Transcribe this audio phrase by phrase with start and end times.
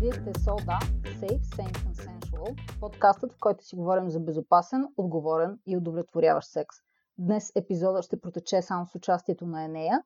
[0.00, 5.76] Вие сте Soda, Safe, Sane, Consensual, подкастът, в който си говорим за безопасен, отговорен и
[5.76, 6.76] удовлетворяващ секс.
[7.18, 10.02] Днес епизода ще протече само с участието на Енея.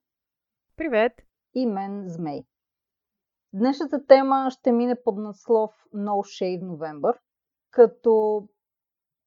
[0.77, 1.13] Привет!
[1.55, 2.45] И мен, Змей.
[3.55, 7.19] Днешната тема ще мине под надслов No Shave November,
[7.71, 8.45] като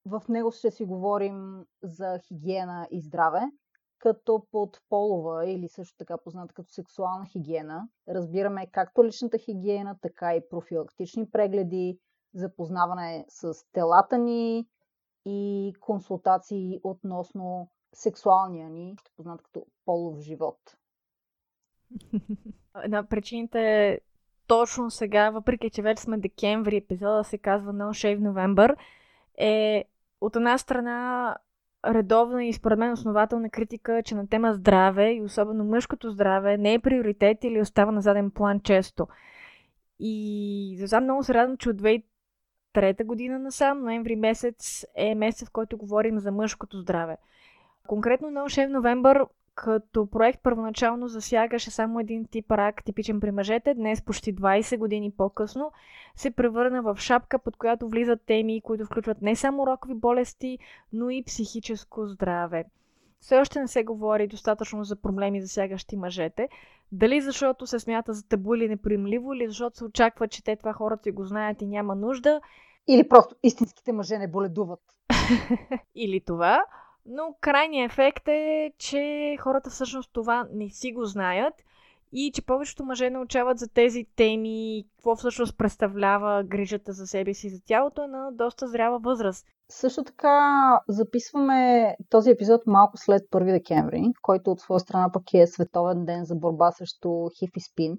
[0.05, 3.41] в него ще си говорим за хигиена и здраве,
[3.98, 10.36] като под полова или също така позната като сексуална хигиена разбираме както личната хигиена, така
[10.36, 12.00] и профилактични прегледи,
[12.34, 14.67] запознаване с телата ни
[15.25, 20.59] и консултации относно сексуалния ни, познат като полов живот.
[22.84, 24.00] Една причината е
[24.48, 28.76] точно сега, въпреки че вече сме декември, епизода се казва No Shave November,
[29.38, 29.84] е
[30.22, 31.36] от една страна
[31.86, 36.73] редовна и според мен основателна критика, че на тема здраве и особено мъжкото здраве не
[36.73, 39.08] е приоритет или остава на заден план често.
[40.00, 41.82] И затова много се радвам, че от
[42.76, 47.17] 2003 година насам, ноември месец е месец, в който говорим за мъжкото здраве.
[47.88, 53.73] Конкретно на Shave November като проект първоначално засягаше само един тип рак, типичен при мъжете,
[53.73, 55.72] днес почти 20 години по-късно
[56.16, 60.59] се превърна в шапка, под която влизат теми, които включват не само рокови болести,
[60.94, 62.66] но и психическо здраве.
[63.19, 66.49] Все още не се говори достатъчно за проблеми, засягащи мъжете.
[66.92, 70.73] Дали защото се смята за табу или неприемливо, или защото се очаква, че те това
[70.73, 72.42] хората си го знаят и няма нужда.
[72.88, 74.81] Или просто истинските мъже не боледуват.
[75.95, 76.64] или това.
[77.09, 81.53] Но крайният ефект е, че хората всъщност това не си го знаят
[82.11, 87.47] и че повечето мъже научават за тези теми, какво всъщност представлява грижата за себе си
[87.47, 89.47] и за тялото е на доста зрява възраст.
[89.69, 95.48] Също така записваме този епизод малко след 1 декември, който от своя страна пък е
[95.48, 97.09] Световен ден за борба срещу
[97.39, 97.98] хиф и спин.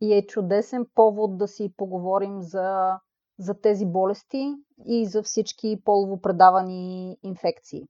[0.00, 2.98] И е чудесен повод да си поговорим за,
[3.38, 4.54] за тези болести
[4.86, 7.82] и за всички полово предавани инфекции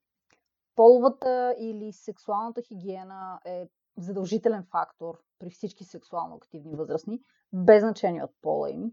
[0.76, 7.20] половата или сексуалната хигиена е задължителен фактор при всички сексуално активни възрастни,
[7.53, 8.92] без значение от пола им.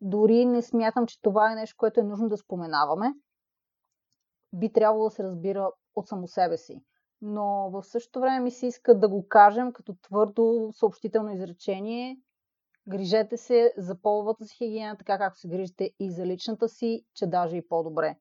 [0.00, 3.14] Дори не смятам, че това е нещо, което е нужно да споменаваме.
[4.52, 6.82] Би трябвало да се разбира от само себе си.
[7.22, 12.20] Но в същото време ми се иска да го кажем като твърдо съобщително изречение.
[12.88, 17.26] Грижете се за половата си хигиена, така както се грижите и за личната си, че
[17.26, 18.18] даже и по-добре.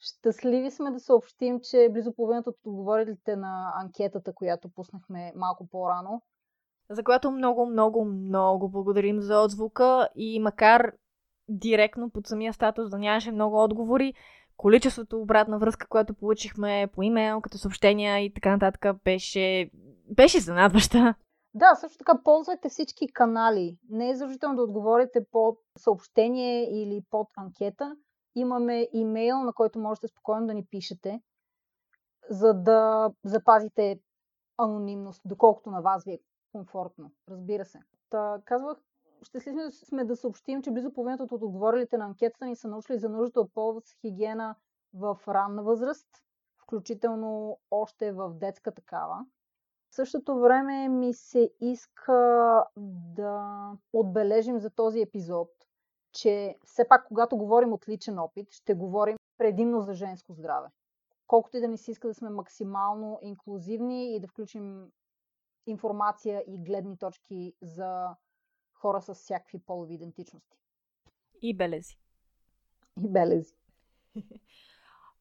[0.00, 6.22] Щастливи сме да съобщим, че близо половината от отговорилите на анкетата, която пуснахме малко по-рано,
[6.90, 10.92] за която много, много, много благодарим за отзвука и макар
[11.48, 14.14] директно под самия статус да нямаше много отговори,
[14.56, 19.70] количеството обратна връзка, която получихме по имейл, като съобщения и така нататък, беше,
[20.16, 21.14] беше занадваща.
[21.54, 23.78] Да, също така ползвайте всички канали.
[23.90, 27.96] Не е задължително да отговорите под съобщение или под анкета
[28.34, 31.20] имаме имейл, на който можете спокойно да ни пишете,
[32.30, 34.00] за да запазите
[34.56, 36.20] анонимност, доколкото на вас ви е
[36.52, 37.12] комфортно.
[37.28, 37.80] Разбира се.
[38.10, 38.78] Та, казвах,
[39.22, 43.08] щастливи сме да съобщим, че близо половината от отговорилите на анкетата ни са научили за
[43.08, 44.56] нуждата от полова с хигиена
[44.94, 46.08] в ранна възраст,
[46.62, 49.26] включително още в детска такава.
[49.90, 52.64] В същото време ми се иска
[53.16, 55.50] да отбележим за този епизод,
[56.18, 60.68] че все пак, когато говорим от личен опит, ще говорим предимно за женско здраве.
[61.26, 64.90] Колкото и да не си иска да сме максимално инклюзивни и да включим
[65.66, 68.08] информация и гледни точки за
[68.74, 70.58] хора с всякакви полови идентичности.
[71.42, 71.98] И белези.
[73.04, 73.54] И белези.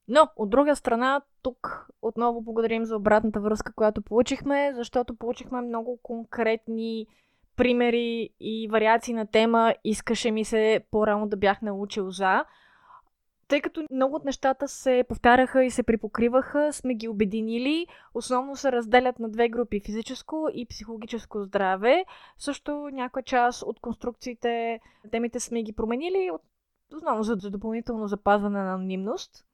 [0.07, 5.99] Но, от друга страна, тук отново благодарим за обратната връзка, която получихме, защото получихме много
[6.03, 7.07] конкретни
[7.57, 12.45] примери и вариации на тема искаше ми се по-рано да бях научил за.
[13.47, 17.87] Тъй като много от нещата се повтаряха и се припокриваха, сме ги обединили.
[18.13, 22.05] Основно се разделят на две групи физическо и психологическо здраве.
[22.37, 24.79] Също някоя част от конструкциите,
[25.11, 26.29] темите сме ги променили,
[26.97, 29.45] основно за, допълнително запазване на анонимност.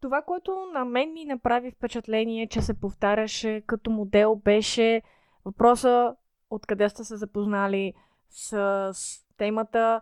[0.00, 5.02] Това, което на мен ми направи впечатление, че се повтаряше като модел, беше
[5.44, 6.14] въпроса
[6.54, 7.94] откъде сте се запознали
[8.30, 8.92] с,
[9.36, 10.00] темата.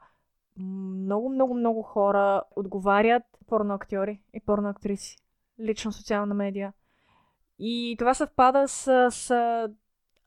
[0.56, 5.16] Много, много, много хора отговарят порноактьори и порноактриси.
[5.60, 6.72] Лично социална медия.
[7.58, 9.68] И това съвпада с, с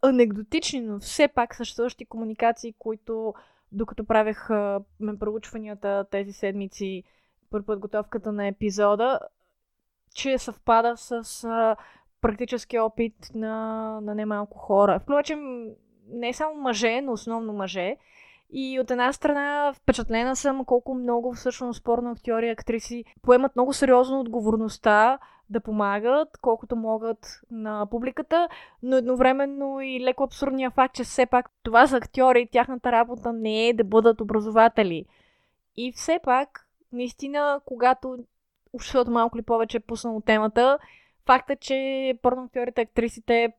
[0.02, 3.34] анекдотични, но все пак съществуващи комуникации, които
[3.72, 4.48] докато правех
[5.20, 7.04] проучванията тези седмици
[7.52, 9.20] при подготовката на епизода,
[10.14, 11.76] че съвпада с а,
[12.22, 15.00] практически опит на, на немалко хора.
[15.00, 15.70] Впрочем,
[16.08, 17.98] не само мъже, но основно мъже.
[18.52, 23.74] И от една страна впечатлена съм колко много всъщност спорно актьори и актриси поемат много
[23.74, 25.20] сериозно отговорността
[25.50, 28.50] да помагат колкото могат на публиката,
[28.84, 33.68] но едновременно и леко абсурдния факт, че все пак това са актьори тяхната работа не
[33.68, 35.06] е да бъдат образователи.
[35.78, 38.18] И все пак, наистина, когато
[38.74, 40.80] защото малко ли повече е пуснало темата,
[41.26, 43.54] факта, че порноактьорите, актрисите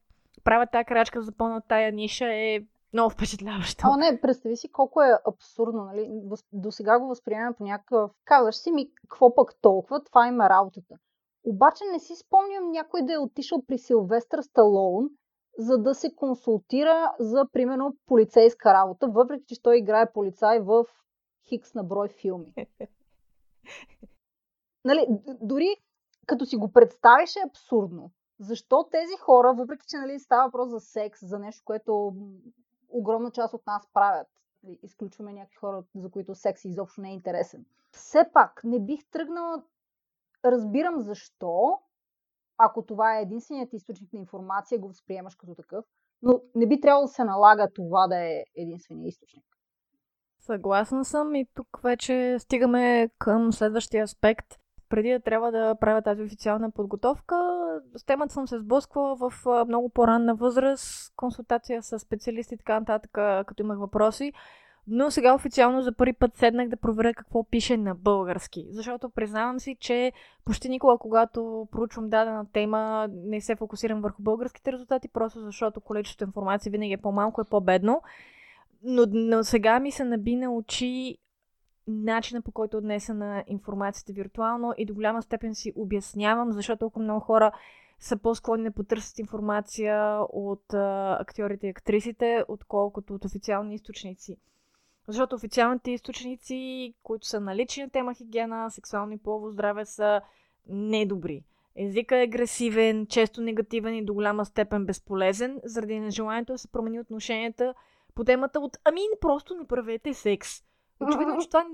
[0.45, 2.61] правят тази крачка за пълна тая ниша е
[2.93, 3.87] много впечатляващо.
[3.87, 6.11] А, не, представи си колко е абсурдно, нали?
[6.53, 8.11] До сега го възприемаме по някакъв...
[8.25, 10.95] Казваш си ми, какво пък толкова, това има работата.
[11.45, 15.09] Обаче не си спомням някой да е отишъл при Силвестър Сталоун,
[15.59, 20.85] за да се консултира за, примерно, полицейска работа, въпреки че той играе полицай в
[21.49, 22.55] хикс на брой филми.
[24.85, 25.07] нали,
[25.41, 25.77] дори
[26.27, 28.11] като си го представиш е абсурдно.
[28.41, 32.15] Защо тези хора, въпреки че нали, става въпрос за секс, за нещо, което
[32.89, 34.29] огромна част от нас правят,
[34.83, 37.65] изключваме някакви хора, за които секс изобщо не е интересен.
[37.91, 39.63] Все пак, не бих тръгнала,
[40.45, 41.79] разбирам защо,
[42.59, 45.85] ако това е единственият източник на информация, го възприемаш като такъв,
[46.23, 49.45] но не би трябвало да се налага това да е единствения източник.
[50.41, 54.59] Съгласна съм и тук вече стигаме към следващия аспект
[54.89, 57.37] преди да трябва да правя тази официална подготовка,
[57.97, 59.33] с темата съм се сблъсквала в
[59.67, 63.11] много по-ранна възраст, консултация с специалисти и така нататък,
[63.47, 64.33] като имах въпроси.
[64.87, 68.67] Но сега официално за първи път седнах да проверя какво пише на български.
[68.71, 70.13] Защото признавам си, че
[70.45, 76.25] почти никога, когато проучвам дадена тема, не се фокусирам върху българските резултати, просто защото количеството
[76.25, 78.03] информация винаги е по-малко, е по-бедно.
[78.83, 81.19] Но, но сега ми се наби на очи
[81.87, 87.05] начина по който е отнесена информацията виртуално и до голяма степен си обяснявам, защото толкова
[87.05, 87.53] много хора
[87.99, 94.37] са по-склонни да потърсят информация от а, актьорите и актрисите, отколкото от официални източници.
[95.07, 97.57] Защото официалните източници, които са на
[97.93, 100.21] тема хигиена, сексуално и полово здраве, са
[100.69, 101.45] недобри.
[101.77, 107.01] Езика е агресивен, често негативен и до голяма степен безполезен, заради нежеланието да се промени
[107.01, 107.75] отношенията
[108.15, 110.65] по темата от ами просто не правете секс.
[111.01, 111.65] Очевидно, че това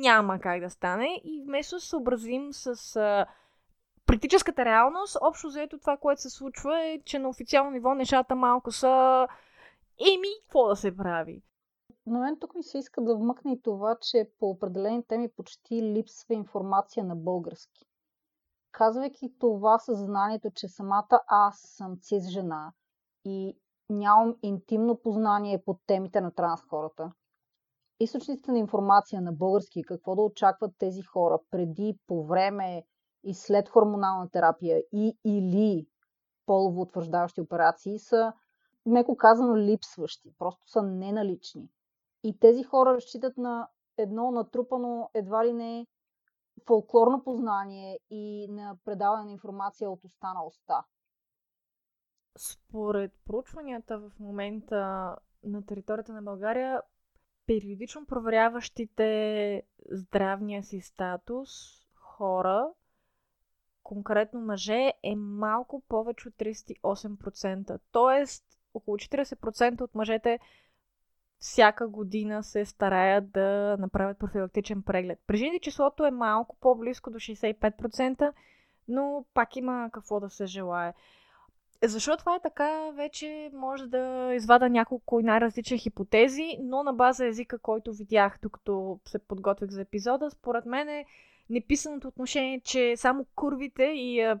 [0.00, 3.26] няма как да стане и вместо да се съобразим с а,
[4.06, 8.72] практическата реалност, общо заето това, което се случва е, че на официално ниво нещата малко
[8.72, 9.26] са
[10.14, 11.42] еми, какво да се прави?
[12.06, 15.82] Но мен тук ми се иска да вмъкне и това, че по определени теми почти
[15.82, 17.86] липсва информация на български.
[18.72, 22.72] Казвайки това съзнанието, че самата аз съм цис жена
[23.24, 23.56] и
[23.90, 27.12] нямам интимно познание по темите на транс хората,
[28.02, 32.84] източниците на информация на български, какво да очакват тези хора преди, по време
[33.24, 35.86] и след хормонална терапия и или
[36.46, 38.32] полово утвърждаващи операции са,
[38.86, 40.34] меко казано, липсващи.
[40.38, 41.68] Просто са неналични.
[42.24, 43.68] И тези хора разчитат на
[43.98, 45.86] едно натрупано едва ли не
[46.66, 50.84] фолклорно познание и на предаване на информация от уста на уста.
[52.38, 56.82] Според проучванията в момента на територията на България,
[57.60, 61.48] периодично проверяващите здравния си статус
[61.94, 62.68] хора,
[63.82, 67.80] конкретно мъже, е малко повече от 38%.
[67.92, 68.44] Тоест,
[68.74, 70.38] около 40% от мъжете
[71.38, 75.18] всяка година се стараят да направят профилактичен преглед.
[75.26, 78.32] При жените числото е малко по-близко до 65%,
[78.88, 80.94] но пак има какво да се желае.
[81.84, 87.58] Защо това е така, вече може да извада няколко най-различни хипотези, но на база езика,
[87.58, 91.04] който видях, докато се подготвих за епизода, според мен е
[91.50, 94.34] неписаното отношение, че само курвите и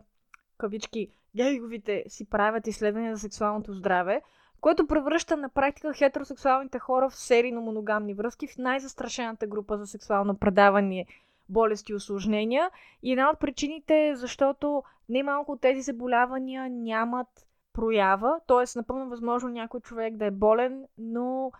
[0.58, 4.22] кавички гейговите си правят изследвания за сексуалното здраве,
[4.60, 10.36] което превръща на практика хетеросексуалните хора в серийно моногамни връзки в най-застрашената група за сексуално
[10.36, 11.06] предаване
[11.48, 12.70] болести и осложнения.
[13.02, 14.82] И една от причините е защото
[15.12, 17.28] немалко от тези заболявания нямат
[17.72, 18.78] проява, т.е.
[18.78, 21.52] напълно възможно някой човек да е болен, но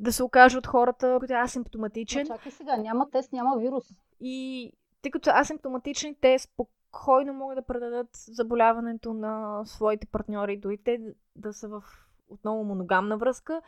[0.00, 2.26] да се окаже от хората, който е асимптоматичен.
[2.28, 3.84] Но чакай сега, няма тест, няма вирус.
[4.20, 10.78] И тъй като са асимптоматични, те спокойно могат да предадат заболяването на своите партньори, дори
[10.84, 11.00] те
[11.36, 11.82] да са в
[12.28, 13.62] отново моногамна връзка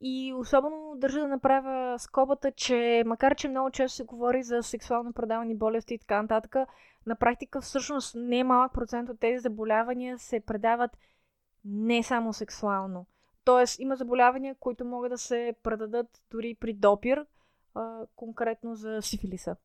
[0.00, 5.12] и особено държа да направя скобата, че макар, че много често се говори за сексуално
[5.12, 6.56] предавани болести и така нататък,
[7.06, 10.98] на практика всъщност не малък процент от тези заболявания се предават
[11.64, 13.06] не само сексуално.
[13.44, 17.26] Тоест, има заболявания, които могат да се предадат дори при допир,
[17.74, 19.56] а, конкретно за сифилиса.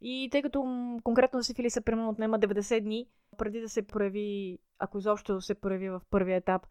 [0.00, 0.62] И тъй като
[1.04, 3.08] конкретно за сифилиса примерно отнема 90 дни,
[3.38, 6.66] преди да се прояви, ако изобщо се прояви в първия етап,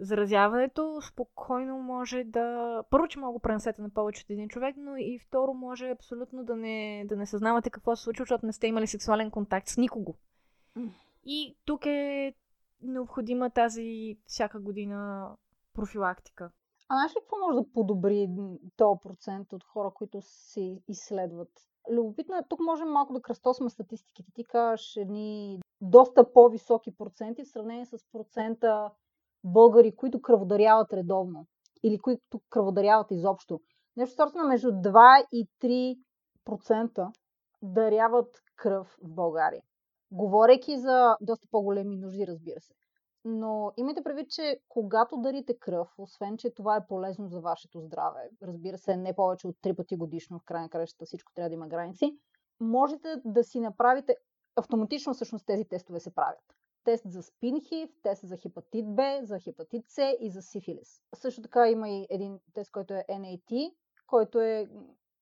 [0.00, 2.82] заразяването, спокойно може да...
[2.90, 6.44] Първо, че мога го пренесете на повече от един човек, но и второ, може абсолютно
[6.44, 9.76] да не, да не съзнавате какво се случва, защото не сте имали сексуален контакт с
[9.76, 10.14] никого.
[11.24, 12.34] И тук е
[12.82, 15.28] необходима тази всяка година
[15.74, 16.50] профилактика.
[16.88, 18.28] А знаеш ли какво може да подобри
[18.76, 21.48] този процент от хора, които се изследват?
[21.90, 24.32] Любопитно е, тук можем малко да кръстосме статистиките.
[24.34, 28.90] Ти кажеш едни доста по-високи проценти в сравнение с процента
[29.44, 31.46] българи, които кръводаряват редовно
[31.82, 33.60] или които кръводаряват изобщо.
[33.96, 35.48] Нещо сорта между 2 и
[36.46, 37.12] 3%
[37.62, 39.62] даряват кръв в България.
[40.10, 42.74] Говорейки за доста по-големи нужди, разбира се.
[43.24, 48.30] Но имайте предвид, че когато дарите кръв, освен, че това е полезно за вашето здраве,
[48.42, 51.54] разбира се, не повече от три пъти годишно, в край на кращата всичко трябва да
[51.54, 52.18] има граници,
[52.60, 54.16] можете да си направите,
[54.56, 56.57] автоматично всъщност тези тестове се правят.
[56.88, 61.02] Тест за спинхив, тест за хепатит Б, за хепатит С и за сифилис.
[61.14, 63.74] Също така има и един тест, който е NAT,
[64.06, 64.68] който е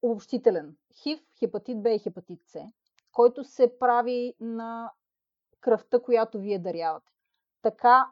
[0.03, 0.77] обобщителен.
[1.03, 2.59] ХИВ, хепатит Б и хепатит С,
[3.13, 4.93] който се прави на
[5.61, 7.13] кръвта, която вие дарявате
[7.63, 8.11] така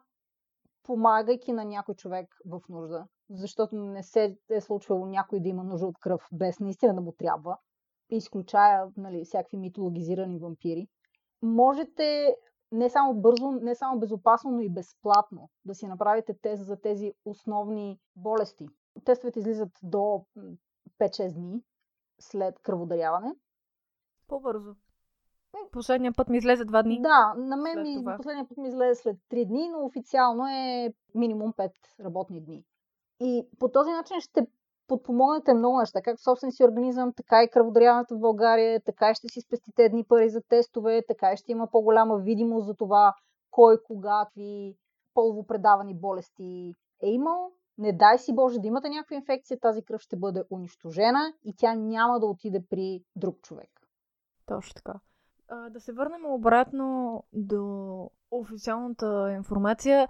[0.83, 5.87] помагайки на някой човек в нужда, защото не се е случвало някой да има нужда
[5.87, 7.59] от кръв, без наистина да му трябва,
[8.11, 10.89] изключая нали, всякакви митологизирани вампири,
[11.43, 12.37] можете
[12.73, 17.13] не само бързо, не само безопасно, но и безплатно да си направите тест за тези
[17.25, 18.69] основни болести.
[19.05, 20.25] Тестовете излизат до
[20.99, 21.63] 5-6 дни
[22.19, 23.35] след кръводаряване.
[24.29, 24.75] По-бързо.
[25.73, 27.03] Последния път ми излезе два дни.
[27.03, 31.53] Да, на мен ми, последния път ми излезе след 3 дни, но официално е минимум
[31.53, 32.65] 5 работни дни.
[33.21, 34.47] И по този начин ще
[34.89, 39.29] подпомогнете много неща, както собствен си организъм, така и кръводаряването в България, така и ще
[39.29, 43.15] си спестите едни пари за тестове, така и ще има по-голяма видимост за това
[43.51, 44.77] кой, кога, какви
[45.15, 47.51] полово предавани болести е имал.
[47.79, 51.75] Не дай си Боже да имате някаква инфекция, тази кръв ще бъде унищожена и тя
[51.75, 53.71] няма да отиде при друг човек.
[54.47, 54.95] Точно така.
[55.49, 60.09] А, да се върнем обратно до официалната информация.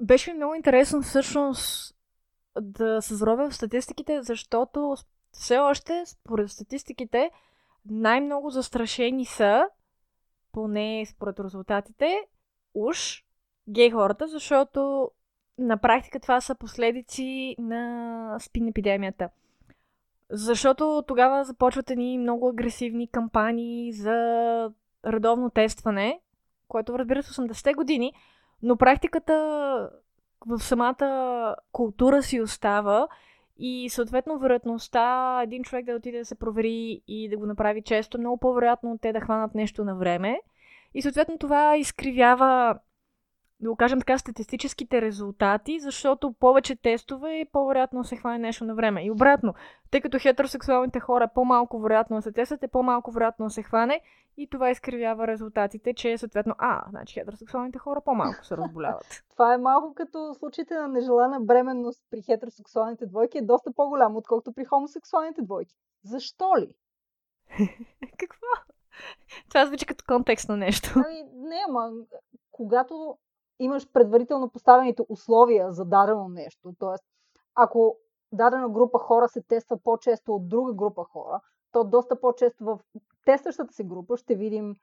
[0.00, 1.97] Беше ми много интересно всъщност
[2.60, 4.96] да се заровя в статистиките, защото
[5.32, 7.30] все още, според статистиките,
[7.90, 9.64] най-много застрашени са,
[10.52, 12.20] поне според резултатите,
[12.74, 13.24] уж
[13.68, 15.10] гей хората, защото
[15.58, 19.28] на практика това са последици на спин епидемията.
[20.30, 24.70] Защото тогава започват едни много агресивни кампании за
[25.06, 26.20] редовно тестване,
[26.68, 28.12] което разбира се 80-те години,
[28.62, 29.90] но практиката
[30.46, 33.08] в самата култура си остава
[33.58, 38.18] и съответно вероятността един човек да отиде да се провери и да го направи често,
[38.18, 40.40] много по-вероятно те да хванат нещо на време.
[40.94, 42.78] И съответно това изкривява
[43.60, 49.04] да го кажем така, статистическите резултати, защото повече тестове по-вероятно се хване нещо на време.
[49.04, 49.54] И обратно,
[49.90, 54.00] тъй като хетеросексуалните хора по-малко вероятно се тестват, е по-малко вероятно се хване
[54.38, 59.24] и това изкривява резултатите, че съответно, а, значи хетеросексуалните хора по-малко се разболяват.
[59.30, 64.52] това е малко като случаите на нежелана бременност при хетеросексуалните двойки е доста по-голямо, отколкото
[64.52, 65.74] при хомосексуалните двойки.
[66.04, 66.74] Защо ли?
[68.18, 68.46] Какво?
[69.48, 70.92] Това звучи като контекст на нещо.
[70.96, 71.92] Ами, не, ама
[72.50, 73.18] когато
[73.58, 76.74] имаш предварително поставените условия за дадено нещо.
[76.78, 77.04] Тоест,
[77.54, 77.96] ако
[78.32, 81.40] дадена група хора се тества по-често от друга група хора,
[81.72, 82.78] то доста по-често в
[83.24, 84.76] тестващата се група ще видим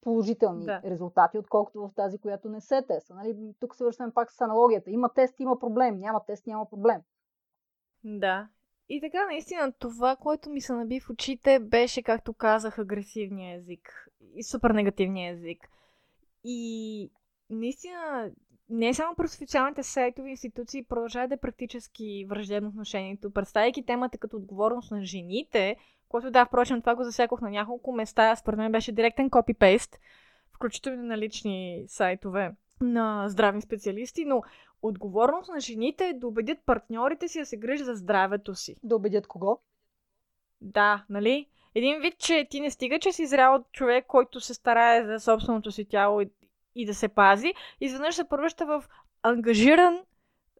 [0.00, 0.82] положителни да.
[0.84, 3.14] резултати, отколкото в тази, която не се тества.
[3.14, 3.54] Нали?
[3.60, 4.90] Тук се връщаме пак с аналогията.
[4.90, 5.98] Има тест, има проблем.
[5.98, 7.00] Няма тест, няма проблем.
[8.04, 8.48] Да.
[8.88, 14.08] И така, наистина, това, което ми се наби в очите, беше, както казах, агресивния език.
[14.34, 15.70] И супер негативния език.
[16.44, 17.10] И
[17.50, 18.30] наистина
[18.68, 24.36] не само през официалните сайтови институции продължава да е практически враждебно отношението, представяйки темата като
[24.36, 25.76] отговорност на жените,
[26.08, 29.98] което да, впрочем, това го засякох на няколко места, според мен беше директен копипейст,
[30.54, 34.42] включително на лични сайтове на здравни специалисти, но
[34.82, 38.76] отговорност на жените е да убедят партньорите си да се грижат за здравето си.
[38.82, 39.58] Да убедят кого?
[40.60, 41.46] Да, нали?
[41.74, 45.72] Един вид, че ти не стига, че си зрял човек, който се старае за собственото
[45.72, 46.30] си тяло и
[46.76, 48.84] и да се пази, изведнъж се превръща в
[49.22, 50.00] ангажиран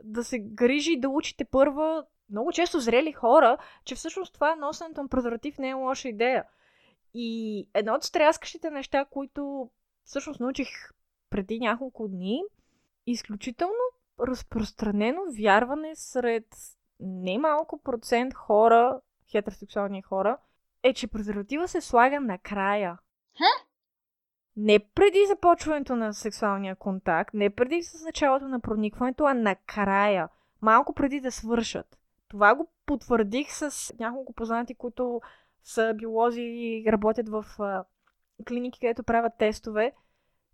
[0.04, 5.02] да се грижи и да учите първа много често зрели хора, че всъщност това носенето
[5.02, 6.44] на презерватив не е лоша идея.
[7.14, 9.70] И едно от стряскащите неща, които
[10.04, 10.68] всъщност научих
[11.30, 12.42] преди няколко дни,
[13.06, 13.84] изключително
[14.20, 16.46] разпространено вярване сред
[17.00, 20.38] немалко процент хора, хетеросексуални хора,
[20.82, 22.98] е, че презерватива се слага накрая.
[23.38, 23.66] Ха?
[24.56, 30.28] Не преди започването на сексуалния контакт, не преди с началото на проникването, а накрая.
[30.62, 31.98] Малко преди да свършат.
[32.28, 35.20] Това го потвърдих с няколко познати, които
[35.64, 37.84] са биолози и работят в а,
[38.48, 39.92] клиники, където правят тестове,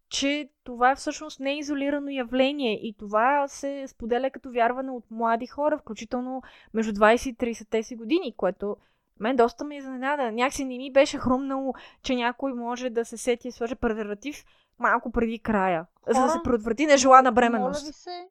[0.08, 5.46] че това всъщност не е изолирано явление и това се споделя като вярване от млади
[5.46, 6.42] хора, включително
[6.74, 8.76] между 20 и 30 си години, което
[9.20, 10.32] мен доста ме изненада.
[10.32, 14.44] Някакси не ми беше хрумнало, че някой може да се сети и сложи презерватив
[14.78, 17.82] малко преди края, Хора, за да се предотврати нежелана бременност.
[17.82, 18.28] Моля ви се,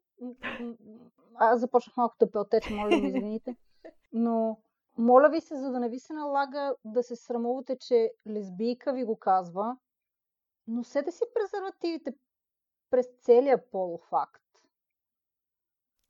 [1.35, 3.55] аз започнах малко да пелтеча, моля да ми извините,
[4.13, 4.59] но
[4.97, 9.03] моля ви се, за да не ви се налага да се срамувате, че лесбийка ви
[9.03, 9.77] го казва,
[10.67, 12.13] носете си презервативите
[12.89, 14.43] през целия полов акт.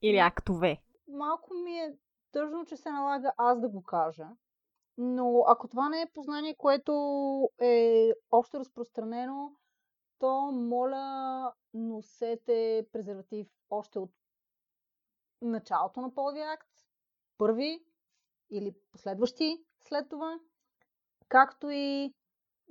[0.01, 0.81] Или актове.
[1.07, 1.97] Малко ми е
[2.31, 4.27] тъжно, че се налага аз да го кажа.
[4.97, 6.93] Но ако това не е познание, което
[7.61, 9.51] е общо разпространено,
[10.19, 14.11] то моля носете презерватив още от
[15.41, 16.69] началото на половия акт,
[17.37, 17.83] първи
[18.51, 20.39] или последващи след това,
[21.29, 22.13] както и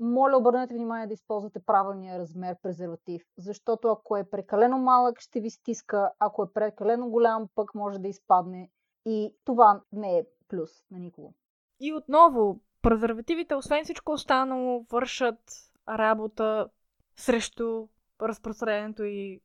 [0.00, 5.50] моля обърнете внимание да използвате правилния размер презерватив, защото ако е прекалено малък, ще ви
[5.50, 8.70] стиска, ако е прекалено голям, пък може да изпадне
[9.06, 11.34] и това не е плюс на никого.
[11.80, 15.40] И отново, презервативите, освен всичко останало, вършат
[15.88, 16.68] работа
[17.16, 17.88] срещу
[18.22, 19.40] разпространението и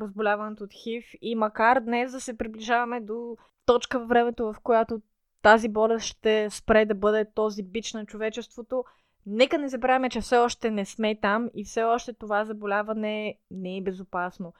[0.00, 3.36] разболяването от ХИВ и макар днес да се приближаваме до
[3.66, 5.00] точка във времето, в която
[5.42, 8.84] тази болест ще спре да бъде този бич на човечеството,
[9.26, 13.76] нека не забравяме, че все още не сме там и все още това заболяване не
[13.76, 14.52] е безопасно.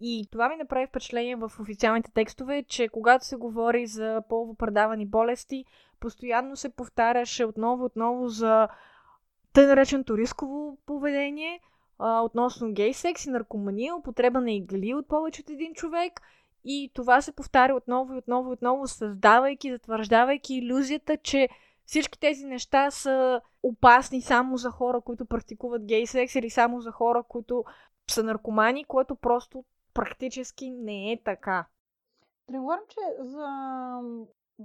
[0.00, 5.06] И това ми направи впечатление в официалните текстове, че когато се говори за полово предавани
[5.06, 5.64] болести,
[6.00, 8.68] постоянно се повтаряше отново отново за
[9.52, 11.60] тъй нареченото рисково поведение,
[12.00, 16.20] относно гей секс и наркомания, употреба на игли от повече от един човек.
[16.64, 21.48] И това се повтаря отново и отново и отново, създавайки, затвърждавайки иллюзията, че
[21.86, 26.90] всички тези неща са опасни само за хора, които практикуват гей секс или само за
[26.90, 27.64] хора, които
[28.10, 31.66] са наркомани, което просто практически не е така.
[32.48, 33.46] Да не говорим, че за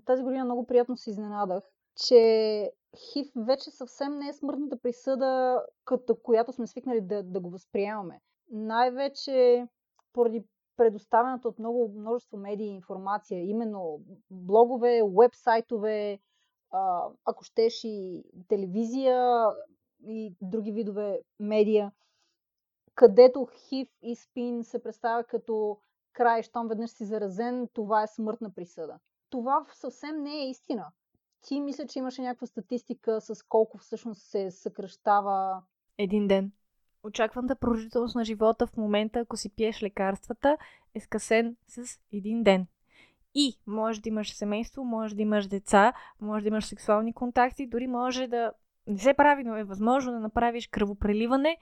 [0.06, 1.64] тази година много приятно се изненадах,
[1.96, 7.50] че ХИВ вече съвсем не е смъртната присъда, като която сме свикнали да, да го
[7.50, 8.22] възприемаме.
[8.52, 9.68] Най-вече
[10.14, 10.44] поради
[10.78, 16.20] предоставената от много множество медии информация, именно блогове, вебсайтове,
[17.26, 19.46] ако щеш и телевизия
[20.08, 21.92] и други видове медия,
[22.96, 25.78] където ХИВ и СПИН се представя като
[26.14, 29.00] край, щом веднъж си заразен, това е смъртна присъда.
[29.30, 30.92] Това съвсем не е истина.
[31.48, 35.64] Ти мисля, че имаше някаква статистика с колко всъщност се съкръщава.
[35.98, 36.52] Един ден.
[37.04, 40.58] Очакваната продължителност на живота в момента, ако си пиеш лекарствата,
[40.96, 42.68] е скъсен с един ден.
[43.36, 47.88] И може да имаш семейство, може да имаш деца, може да имаш сексуални контакти, дори
[47.88, 48.52] може да
[48.88, 51.58] не се прави, но е възможно да направиш кръвопреливане,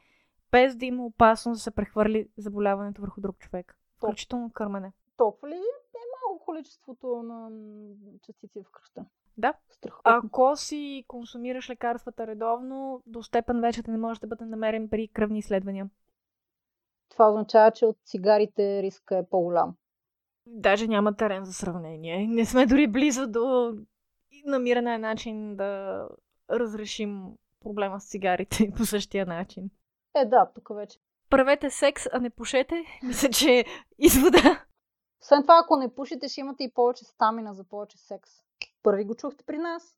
[0.51, 3.77] без да има опасност да се прехвърли заболяването върху друг човек.
[3.97, 4.93] Включително кърмене.
[5.17, 7.49] Толкова ли е малко количеството на
[8.25, 9.05] частици в кръста?
[9.37, 9.53] Да.
[9.69, 10.11] Страхотно.
[10.11, 15.39] Ако си консумираш лекарствата редовно, до степен вече не може да бъде намерен при кръвни
[15.39, 15.89] изследвания.
[17.09, 19.75] Това означава, че от цигарите риска е по-голям.
[20.45, 22.27] Даже няма терен за сравнение.
[22.27, 23.73] Не сме дори близо до
[24.45, 26.01] намиране на начин да
[26.49, 27.23] разрешим
[27.59, 29.69] проблема с цигарите по същия начин.
[30.15, 30.99] Е, да, тук вече.
[31.29, 32.83] Правете секс, а не пушете.
[33.03, 33.65] Мисля, че
[33.97, 34.65] извода.
[35.23, 38.29] Освен това, ако не пушите, ще имате и повече стамина за повече секс.
[38.83, 39.95] Първи го чухте при нас.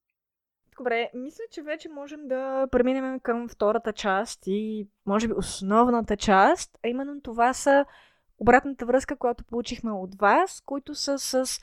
[0.78, 6.78] Добре, мисля, че вече можем да преминем към втората част и може би основната част,
[6.86, 7.86] а именно това са
[8.40, 11.60] обратната връзка, която получихме от вас, които са с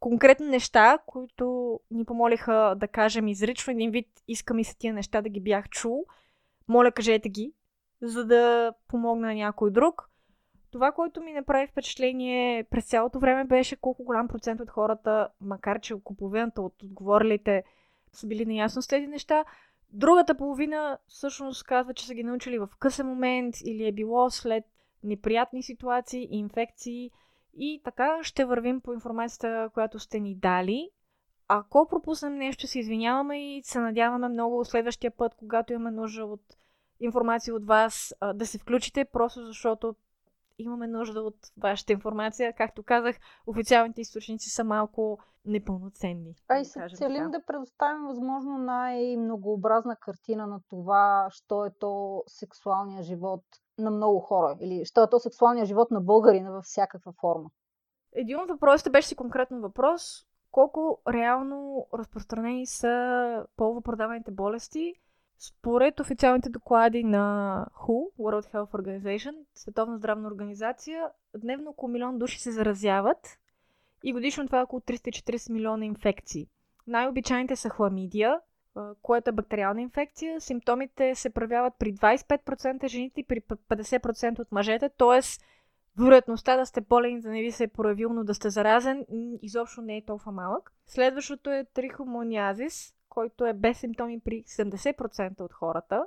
[0.00, 5.22] конкретни неща, които ни помолиха да кажем изрично един вид, искам и са тия неща
[5.22, 6.04] да ги бях чул.
[6.68, 7.52] Моля, кажете ги,
[8.02, 10.10] за да помогна на някой друг.
[10.74, 15.80] Това, което ми направи впечатление през цялото време беше колко голям процент от хората, макар
[15.80, 17.64] че половината от отговорилите
[18.12, 19.44] са били наясно с тези неща,
[19.90, 24.64] другата половина всъщност казва, че са ги научили в късен момент или е било след
[25.04, 27.10] неприятни ситуации, инфекции
[27.56, 30.90] и така ще вървим по информацията, която сте ни дали.
[31.48, 36.42] Ако пропуснем нещо, се извиняваме и се надяваме много следващия път, когато имаме нужда от
[37.00, 39.94] информация от вас, да се включите, просто защото
[40.58, 42.52] имаме нужда от вашата информация.
[42.52, 46.34] Както казах, официалните източници са малко непълноценни.
[46.48, 53.02] А и се целим да предоставим възможно най-многообразна картина на това, що е то сексуалния
[53.02, 53.44] живот
[53.78, 57.50] на много хора или що е то сексуалния живот на българина във всякаква форма.
[58.12, 60.26] Един от въпросите беше си конкретно въпрос.
[60.50, 64.94] Колко реално разпространени са половопродаваните болести
[65.46, 72.40] според официалните доклади на WHO, World Health Organization, Световна здравна организация, дневно около милион души
[72.40, 73.38] се заразяват
[74.04, 76.48] и годишно това е около 340 милиона инфекции.
[76.86, 78.40] Най-обичайните са хламидия,
[79.02, 80.40] което е бактериална инфекция.
[80.40, 85.20] Симптомите се проявяват при 25% жените и при 50% от мъжете, т.е.
[86.02, 89.06] вероятността да сте болен да не ви се е проявил, но да сте заразен,
[89.42, 90.72] изобщо не е толкова малък.
[90.86, 96.06] Следващото е трихомониазис, който е без симптоми при 70% от хората.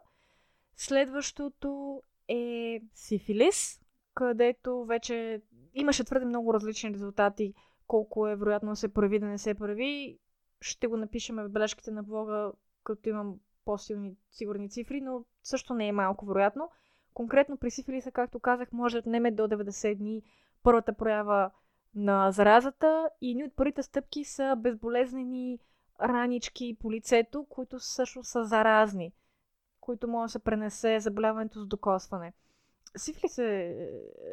[0.76, 3.80] Следващото е сифилис,
[4.16, 5.42] където вече
[5.74, 7.54] имаше твърде много различни резултати,
[7.88, 10.20] колко е вероятно да се прояви, да не се прояви.
[10.62, 12.52] Ще го напишем в бележките на блога,
[12.84, 16.70] като имам по-силни сигурни цифри, но също не е малко вероятно.
[17.14, 20.24] Конкретно при сифилиса, както казах, може да отнеме до 90 дни
[20.64, 21.52] първата проява
[21.96, 25.60] на заразата и едни от първите стъпки са безболезнени
[26.02, 29.14] ранички по лицето, които също са заразни,
[29.80, 32.34] които може да се пренесе заболяването с докосване.
[32.98, 33.76] Сифлис е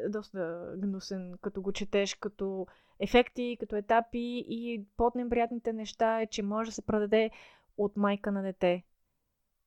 [0.09, 2.67] доста гнусен, като го четеш, като
[2.99, 7.31] ефекти, като етапи и под-неприятните неща е, че може да се предаде
[7.77, 8.83] от майка на дете.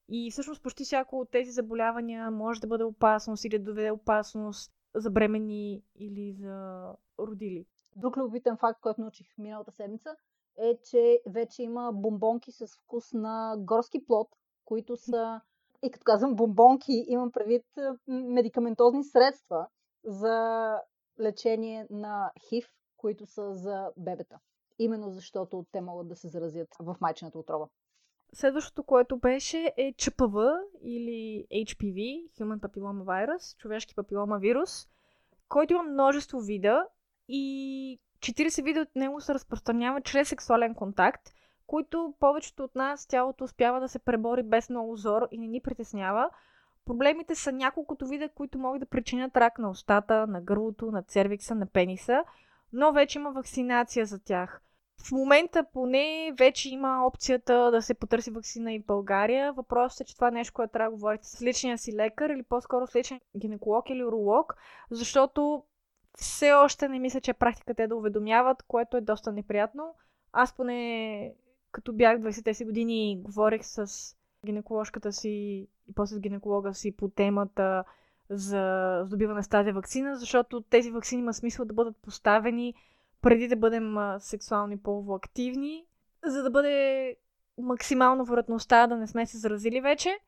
[0.09, 4.73] И всъщност почти всяко от тези заболявания може да бъде опасност или да доведе опасност
[4.95, 6.87] за бремени или за
[7.19, 7.67] родили.
[7.97, 10.17] Друг любителен факт, който научих миналата седмица,
[10.59, 14.29] е, че вече има бомбонки с вкус на горски плод,
[14.65, 15.41] които са,
[15.83, 17.65] и като казвам бомбонки, имам предвид
[18.09, 19.67] медикаментозни средства
[20.05, 20.77] за
[21.21, 22.67] лечение на ХИВ,
[22.97, 24.39] които са за бебета.
[24.79, 27.69] Именно защото те могат да се заразят в майчината отрова.
[28.33, 34.89] Следващото, което беше е ЧПВ или HPV, Human Papilloma Virus, човешки папилома вирус,
[35.49, 36.87] който има множество вида
[37.29, 41.23] и 40 вида от него се разпространяват чрез сексуален контакт,
[41.67, 45.61] които повечето от нас тялото успява да се пребори без много зор и не ни
[45.61, 46.31] притеснява.
[46.85, 51.55] Проблемите са няколкото вида, които могат да причинят рак на устата, на гърлото, на цервикса,
[51.55, 52.25] на пениса,
[52.73, 54.61] но вече има вакцинация за тях.
[55.07, 59.53] В момента поне вече има опцията да се потърси вакцина и в България.
[59.53, 62.43] Въпросът е, че това е нещо, което трябва да говорите с личния си лекар или
[62.43, 64.57] по-скоро с личен гинеколог или уролог,
[64.91, 65.63] защото
[66.19, 69.95] все още не мисля, че е практика те да уведомяват, което е доста неприятно.
[70.33, 71.35] Аз поне
[71.73, 73.87] като бях 20-те си години говорих с
[74.47, 75.29] гинеколожката си
[75.89, 77.85] и после с гинеколога си по темата
[78.31, 82.75] за здобиване с тази вакцина, защото тези вакцини има смисъл да бъдат поставени
[83.23, 85.87] преди да бъдем сексуални полово активни,
[86.25, 87.17] за да бъде
[87.59, 90.19] максимално вероятността да не сме се заразили вече.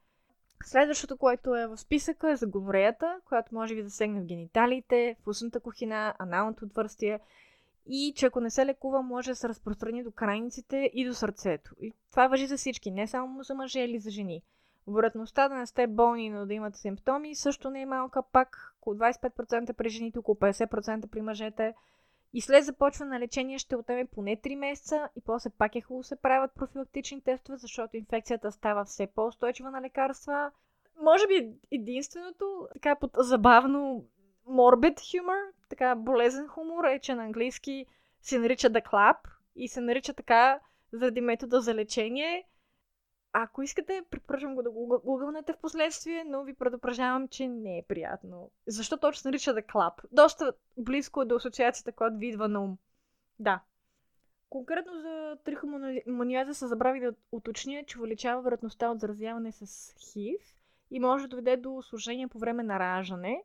[0.64, 5.28] Следващото, което е в списъка е за гонореята, която може ви засегне в гениталиите, в
[5.28, 7.20] устната кухина, аналното отвърстие
[7.86, 11.74] и че ако не се лекува, може да се разпространи до крайниците и до сърцето.
[11.80, 14.42] И това въжи за всички, не само за мъже или за жени.
[14.88, 18.96] Вероятността да не сте болни, но да имате симптоми също не е малка, пак около
[18.96, 21.74] 25% при жените, около 50% при мъжете.
[22.32, 26.02] И след започване на лечение ще отнеме поне 3 месеца и после пак е хубаво
[26.02, 30.50] се правят профилактични тестове, защото инфекцията става все по-устойчива на лекарства.
[31.02, 34.04] Може би единственото, така под забавно
[34.48, 37.86] morbid humor, така болезен хумор е, че на английски
[38.22, 39.16] се нарича The Clap
[39.56, 40.60] и се нарича така
[40.92, 42.44] заради метода за лечение–
[43.32, 47.82] ако искате, препоръчвам го да го гугълнете в последствие, но ви предупреждавам, че не е
[47.82, 48.50] приятно.
[48.66, 49.92] Защо точно се нарича The Club?
[50.12, 52.78] Доста близко е до асоциацията, която ви идва на ум.
[53.38, 53.60] Да.
[54.50, 60.40] Конкретно за трихомониаза се забрави да уточня, че увеличава вероятността от заразяване с ХИВ
[60.90, 63.44] и може да доведе до осложнение по време на раждане.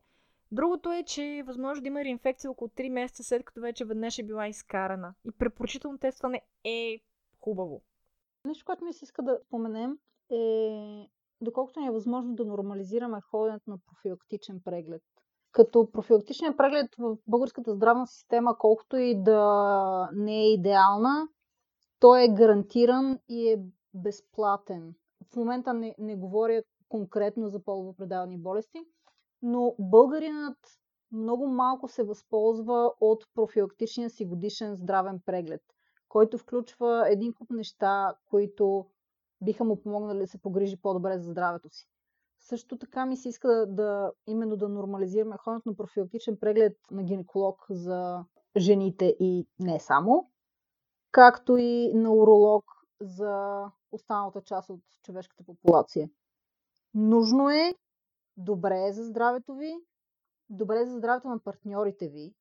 [0.52, 4.20] Другото е, че е възможно да има реинфекция около 3 месеца след като вече веднъж
[4.20, 5.14] е била изкарана.
[5.26, 7.00] И препоръчително тестване е
[7.40, 7.82] хубаво.
[8.46, 9.98] Нещо, което ми се иска да споменем
[10.32, 11.10] е
[11.42, 15.02] доколкото ни е възможно да нормализираме ходенето на профилактичен преглед.
[15.52, 21.28] Като профилактичен преглед в българската здравна система, колкото и да не е идеална,
[22.00, 24.96] той е гарантиран и е безплатен.
[25.32, 28.80] В момента не, не говоря конкретно за половопредавани болести,
[29.42, 30.58] но българинът
[31.12, 35.62] много малко се възползва от профилактичния си годишен здравен преглед
[36.16, 38.86] който включва един куп неща, които
[39.42, 41.88] биха му помогнали да се погрижи по-добре за здравето си.
[42.40, 47.04] Също така ми се иска да, да именно да нормализираме ходенето на профилактичен преглед на
[47.04, 48.26] гинеколог за
[48.58, 50.30] жените и не само,
[51.12, 52.66] както и на уролог
[53.02, 56.10] за останалата част от човешката популация.
[56.94, 57.74] Нужно е,
[58.38, 59.76] добре е за здравето ви,
[60.50, 62.34] добре е за здравето на партньорите ви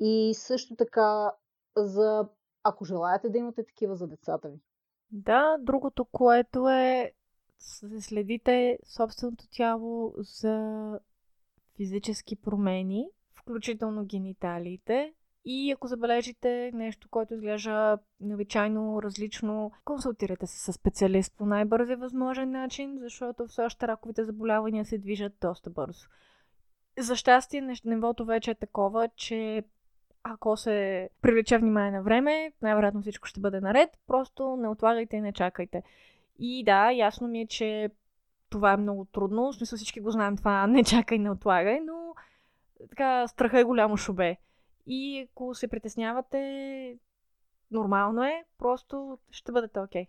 [0.00, 1.32] и също така
[1.76, 2.28] за
[2.68, 4.60] ако желаете да имате такива за децата ви.
[5.10, 7.12] Да, другото, което е
[8.00, 10.98] следите собственото тяло за
[11.76, 15.14] физически промени, включително гениталиите.
[15.44, 22.50] И ако забележите нещо, което изглежда необичайно различно, консултирайте се с специалист по най-бързи възможен
[22.50, 26.08] начин, защото все още раковите заболявания се движат доста бързо.
[26.98, 29.62] За щастие, нивото вече е такова, че
[30.28, 33.90] ако се привлече внимание на време, най-вероятно всичко ще бъде наред.
[34.06, 35.82] Просто не отлагайте и не чакайте.
[36.38, 37.90] И да, ясно ми е, че
[38.50, 39.52] това е много трудно.
[39.52, 42.14] В смисъл всички го знаем това, не чакай, не отлагай, но
[42.90, 44.36] така страха е голямо шубе.
[44.86, 46.98] И ако се притеснявате,
[47.70, 50.04] нормално е, просто ще бъдете окей.
[50.04, 50.08] Okay.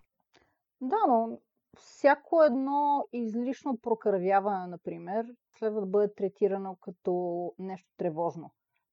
[0.82, 1.40] Да, но
[1.78, 5.26] всяко едно излишно прокървяване, например,
[5.58, 8.52] следва да бъде третирано като нещо тревожно.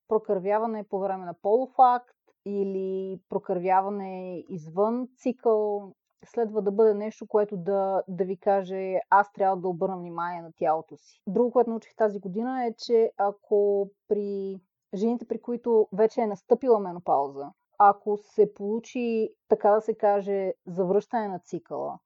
[0.08, 5.92] Прокървяване по време на полуфакт или прокървяване извън цикъл
[6.24, 10.52] следва да бъде нещо, което да, да ви каже аз трябва да обърна внимание на
[10.56, 11.22] тялото си.
[11.26, 14.60] Друго, което научих тази година е, че ако при
[14.94, 21.28] жените, при които вече е настъпила менопауза, ако се получи, така да се каже, завръщане
[21.28, 21.98] на цикъла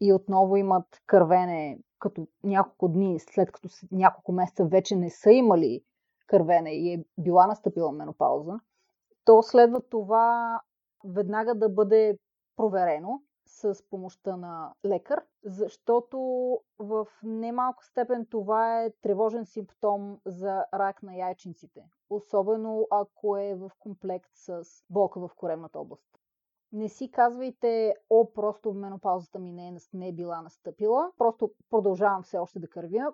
[0.00, 5.82] и отново имат кървене като няколко дни, след като няколко месеца вече не са имали
[6.26, 8.60] кървене и е била настъпила менопауза,
[9.24, 10.60] то следва това
[11.04, 12.18] веднага да бъде
[12.56, 16.18] проверено с помощта на лекар, защото
[16.78, 23.70] в немалко степен това е тревожен симптом за рак на яйчниците, особено ако е в
[23.78, 26.18] комплект с болка в коремната област.
[26.72, 32.22] Не си казвайте, о, просто менопаузата ми не е, не е била настъпила, просто продължавам
[32.22, 33.12] все още да кървя.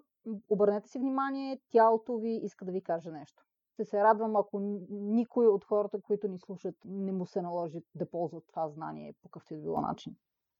[0.49, 3.45] Обърнете си внимание, тялото ви иска да ви каже нещо.
[3.75, 4.61] Ще се радвам, ако
[4.91, 9.29] никой от хората, които ни слушат, не му се наложи да ползват това знание по
[9.29, 10.17] какъвто и да било начин.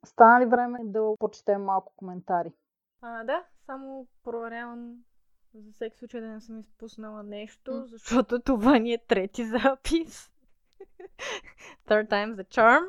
[0.07, 2.53] Стана ли време да почетем малко коментари?
[3.01, 4.97] А, да, само проверявам
[5.55, 10.31] за всеки случай да не съм изпуснала нещо, защото това ни е трети запис.
[11.89, 12.83] Third time's the charm.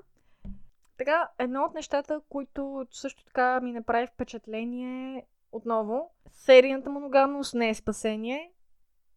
[0.98, 7.76] Така, едно от нещата, които също така ми направи впечатление отново, серийната моногамност не е
[7.76, 8.52] спасение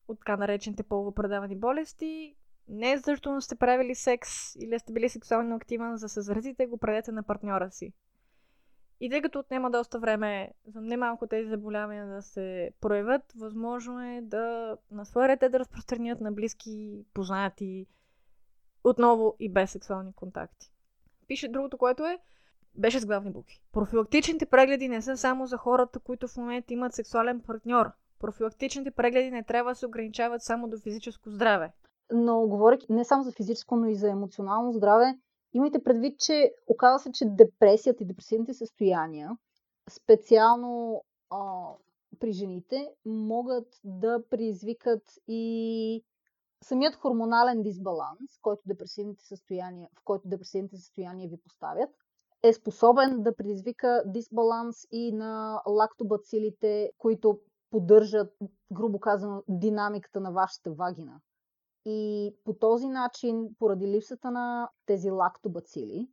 [0.08, 2.36] от така наречените полупредавани болести.
[2.68, 6.78] Не защото сте правили секс или сте били сексуално активен, за да се заразите, го
[6.78, 7.92] правете на партньора си.
[9.00, 14.20] И тъй като отнема доста време за немалко тези заболявания да се проявят, възможно е
[14.22, 17.86] да на своя ред да разпространят на близки, познати,
[18.90, 20.72] отново и без сексуални контакти.
[21.28, 22.18] Пише другото, което е,
[22.74, 23.60] беше с главни букви.
[23.72, 27.90] Профилактичните прегледи не са само за хората, които в момента имат сексуален партньор.
[28.18, 31.72] Профилактичните прегледи не трябва да се ограничават само до физическо здраве.
[32.12, 35.18] Но говоряки не само за физическо, но и за емоционално здраве,
[35.54, 39.30] имайте предвид, че оказва се, че депресията и депресивните състояния,
[39.90, 41.68] специално а,
[42.20, 46.04] при жените, могат да предизвикат и
[46.64, 51.90] самият хормонален дисбаланс, който депресивните състояния, в който депресивните състояния ви поставят,
[52.42, 57.40] е способен да предизвика дисбаланс и на лактобацилите, които
[57.70, 58.36] поддържат,
[58.72, 61.20] грубо казано, динамиката на вашата вагина.
[61.84, 66.08] И по този начин, поради липсата на тези лактобацили,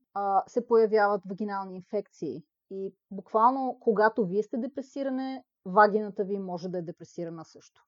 [0.47, 2.43] се появяват вагинални инфекции.
[2.71, 7.85] И буквално, когато вие сте депресиране, вагината ви може да е депресирана също.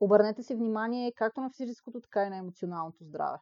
[0.00, 3.38] Обърнете си внимание както на физическото, така и на емоционалното здраве.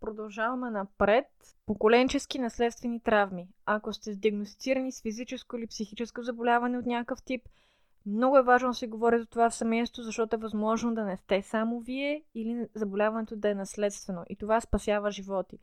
[0.00, 1.26] Продължаваме напред.
[1.66, 3.48] Поколенчески наследствени травми.
[3.66, 7.48] Ако сте диагностицирани с физическо или психическо заболяване от някакъв тип–
[8.06, 11.16] много е важно да се говори за това в семейството, защото е възможно да не
[11.16, 14.24] сте само вие или заболяването да е наследствено.
[14.28, 15.58] И това спасява животи.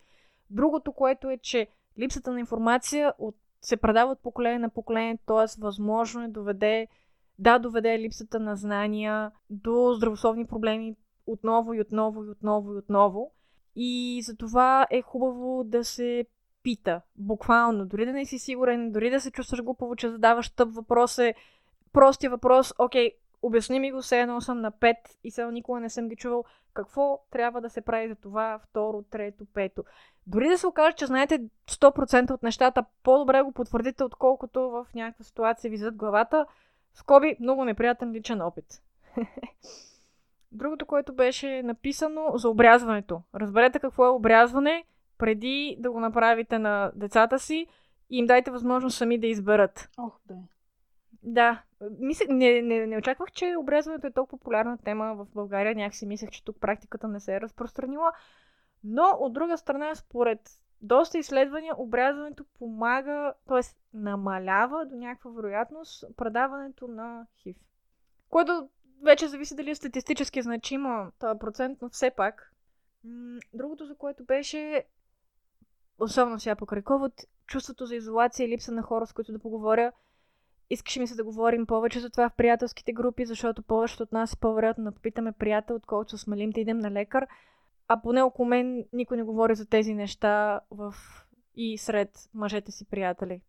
[0.50, 5.60] Другото, което е, че липсата на информация от, се предава от поколение на поколение, т.е.
[5.60, 6.88] възможно е доведе,
[7.38, 13.32] да доведе липсата на знания до здравословни проблеми отново и отново и отново и отново.
[13.76, 16.26] И за това е хубаво да се
[16.62, 17.00] пита.
[17.16, 17.86] Буквално.
[17.86, 21.34] Дори да не си сигурен, дори да се чувстваш глупаво, че задаваш тъп въпрос е
[21.92, 23.10] простия въпрос, окей,
[23.42, 26.44] обясни ми го, все едно съм на 5 и сега никога не съм ги чувал.
[26.74, 29.84] Какво трябва да се прави за това, второ, трето, пето.
[30.26, 31.38] Дори да се окаже, че знаете
[31.70, 36.46] 100% от нещата, по-добре го потвърдите, отколкото в някаква ситуация ви зад главата.
[36.94, 38.82] Скоби, много неприятен личен опит.
[40.52, 43.22] Другото, което беше написано за обрязването.
[43.34, 44.84] Разберете какво е обрязване
[45.18, 47.66] преди да го направите на децата си
[48.10, 49.90] и им дайте възможност сами да изберат.
[49.98, 50.34] Ох, бе.
[51.22, 51.62] Да,
[51.98, 55.74] мисля, не, не, не очаквах, че обрязването е толкова популярна тема в България.
[55.74, 58.12] Някакси мислех, че тук практиката не се е разпространила.
[58.84, 60.40] Но от друга страна, според
[60.82, 63.60] доста изследвания, обрязването помага, т.е.
[63.94, 67.56] намалява до някаква вероятност предаването на ХИВ.
[68.30, 68.68] Което
[69.02, 72.52] вече зависи дали е статистически значимо този процент, но все пак.
[73.54, 74.84] Другото, за което беше,
[75.98, 79.92] особено сега покрай COVID, чувството за изолация и липса на хора, с които да поговоря.
[80.70, 84.36] Искаше ми се да говорим повече за това в приятелските групи, защото повечето от нас
[84.36, 87.26] по-вероятно да попитаме приятел, отколкото смелим да идем на лекар.
[87.88, 90.94] А поне около мен никой не говори за тези неща в...
[91.56, 93.40] и сред мъжете си приятели.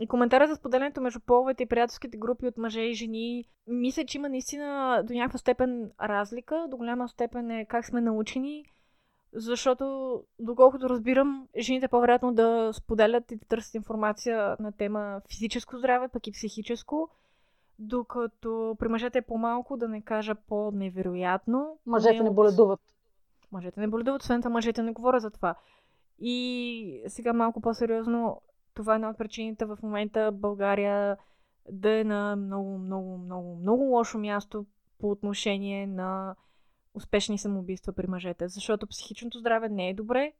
[0.00, 4.18] И коментара за споделянето между половете и приятелските групи от мъже и жени, мисля, че
[4.18, 6.66] има наистина до някаква степен разлика.
[6.68, 8.64] До голяма степен е как сме научени,
[9.32, 16.08] защото, доколкото разбирам, жените по-вероятно да споделят и да търсят информация на тема физическо здраве,
[16.08, 17.08] пък и психическо,
[17.78, 21.78] докато при мъжете е по-малко, да не кажа по-невероятно.
[21.86, 22.80] Мъжете не, не боледуват.
[23.52, 25.54] Мъжете не боледуват, освен това мъжете не говорят за това.
[26.18, 28.42] И сега малко по-сериозно,
[28.74, 31.16] това е една от причините в момента България
[31.70, 34.66] да е на много, много, много, много лошо място
[34.98, 36.36] по отношение на
[36.94, 38.48] успешни самоубийства при мъжете.
[38.48, 40.32] Защото психичното здраве не е добре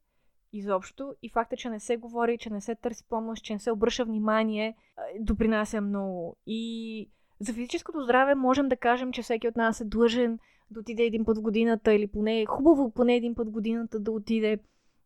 [0.52, 3.72] изобщо и факта, че не се говори, че не се търси помощ, че не се
[3.72, 4.76] обръща внимание,
[5.20, 6.36] допринася много.
[6.46, 10.38] И за физическото здраве можем да кажем, че всеки от нас е длъжен
[10.72, 14.10] да отиде един път в годината или поне хубаво поне един път в годината да
[14.10, 14.58] отиде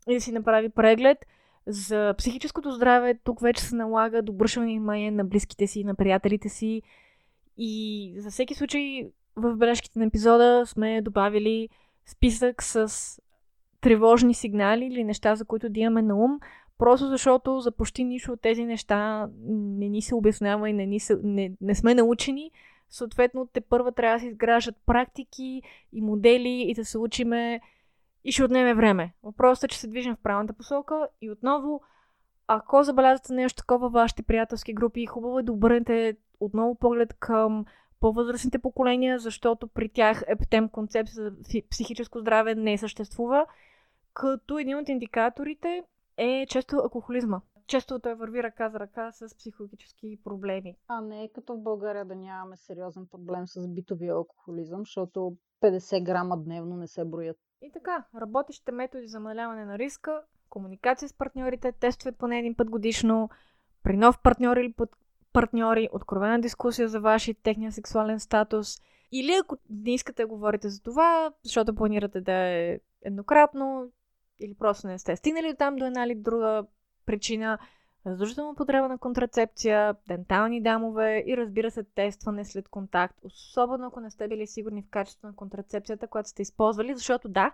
[0.09, 1.27] и да си направи преглед.
[1.67, 6.49] За психическото здраве тук вече се налага да обръщане внимание на близките си, на приятелите
[6.49, 6.83] си.
[7.57, 11.69] И за всеки случай в бележките на епизода сме добавили
[12.07, 12.93] списък с
[13.81, 16.41] тревожни сигнали или неща, за които да имаме на ум,
[16.79, 21.01] просто защото за почти нищо от тези неща не ни се обяснява и не, ни
[21.01, 22.51] се, не, не сме научени.
[22.89, 27.61] Съответно, те първа трябва да се изграждат практики и модели и да се учиме
[28.25, 29.15] и ще отнеме време.
[29.23, 31.83] Въпросът е, че се движим в правилната посока и отново,
[32.47, 37.65] ако забелязвате нещо такова в вашите приятелски групи, хубаво е да обърнете отново поглед към
[38.01, 41.33] по-възрастните поколения, защото при тях ептем концепция за
[41.71, 43.47] психическо здраве не съществува,
[44.15, 45.83] като един от индикаторите
[46.17, 47.41] е често алкохолизма.
[47.67, 50.77] Често той върви ръка за ръка с психологически проблеми.
[50.89, 56.05] А не е като в България да нямаме сериозен проблем с битовия алкохолизъм, защото 50
[56.05, 57.37] грама дневно не се броят.
[57.63, 62.71] И така, работещите методи за намаляване на риска, комуникация с партньорите, тестове поне един път
[62.71, 63.31] годишно,
[63.83, 64.97] при нов партньор или под
[65.33, 68.79] партньори, откровена дискусия за ваши техния сексуален статус.
[69.13, 73.93] Или ако не искате да говорите за това, защото планирате да е еднократно,
[74.41, 76.67] или просто не сте стигнали там до една или друга
[77.07, 77.59] причина,
[78.07, 84.11] задължително потреба на контрацепция, дентални дамове и разбира се тестване след контакт, особено ако не
[84.11, 87.53] сте били сигурни в качеството на контрацепцията, която сте използвали, защото да,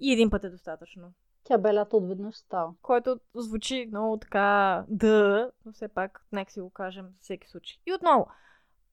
[0.00, 1.12] и един път е достатъчно.
[1.44, 2.74] Тя бе лято отведнъж става.
[2.82, 7.78] Което звучи много така да, но все пак нека си го кажем за всеки случай.
[7.86, 8.26] И отново,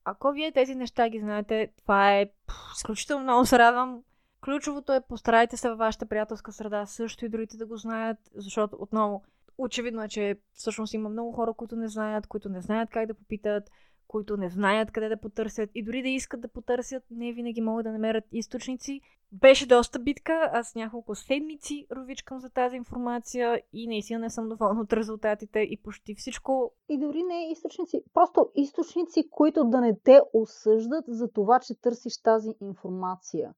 [0.06, 2.30] ако вие тези неща ги знаете, това е
[2.76, 4.04] изключително много се радвам.
[4.42, 8.78] Ключовото е постарайте се във вашата приятелска среда също и другите да го знаят, защото
[8.80, 9.24] отново
[9.58, 13.14] очевидно е, че всъщност има много хора, които не знаят, които не знаят как да
[13.14, 13.70] попитат,
[14.08, 17.84] които не знаят къде да потърсят и дори да искат да потърсят, не винаги могат
[17.84, 19.02] да намерят източници.
[19.32, 24.82] Беше доста битка, аз няколко седмици ровичкам за тази информация и наистина не съм доволна
[24.82, 26.72] от резултатите и почти всичко.
[26.90, 32.22] И дори не източници, просто източници, които да не те осъждат за това, че търсиш
[32.22, 33.54] тази информация.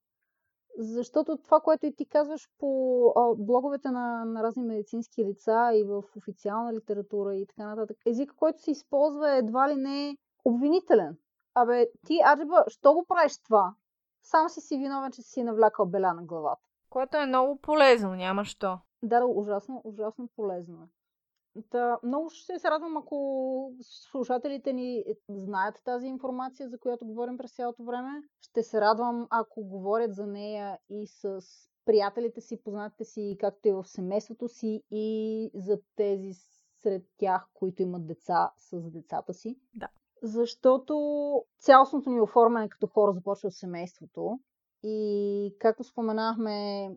[0.81, 5.83] Защото това, което и ти казваш по а, блоговете на, на разни медицински лица и
[5.83, 11.17] в официална литература и така нататък, езика, който се използва е едва ли не обвинителен.
[11.55, 13.73] Абе, ти, Аджиба, що го правиш това?
[14.23, 16.61] Сам си си виновен, че си навлякал беля на главата.
[16.89, 18.79] Което е много полезно, няма що.
[19.03, 20.87] Да, ужасно, ужасно полезно е.
[21.69, 27.55] Та, много ще се радвам, ако слушателите ни знаят тази информация, за която говорим през
[27.55, 28.09] цялото време.
[28.41, 31.41] Ще се радвам, ако говорят за нея и с
[31.85, 36.33] приятелите си, познатите си, както и в семейството си, и за тези
[36.81, 39.59] сред тях, които имат деца с децата си.
[39.73, 39.87] Да.
[40.23, 40.95] Защото
[41.59, 44.39] цялостното ни оформяне като хора започва от семейството.
[44.83, 46.89] И както споменахме,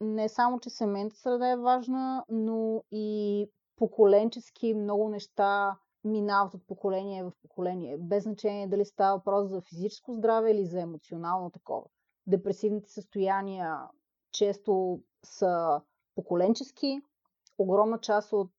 [0.00, 3.46] не само, че семейната среда е важна, но и
[3.78, 10.14] поколенчески много неща минават от поколение в поколение, без значение дали става въпрос за физическо
[10.14, 11.86] здраве или за емоционално такова.
[12.26, 13.78] Депресивните състояния
[14.32, 15.80] често са
[16.14, 17.00] поколенчески.
[17.58, 18.52] Огромна част от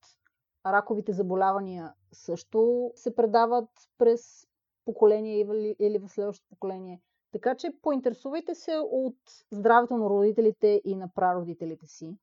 [0.66, 4.48] раковите заболявания също се предават през
[4.86, 5.40] поколение
[5.80, 7.02] или в следващото поколение.
[7.32, 9.18] Така че поинтересувайте се от
[9.52, 12.18] здравето на родителите и на прародителите си.